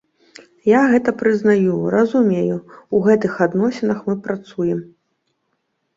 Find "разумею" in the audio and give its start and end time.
1.95-2.57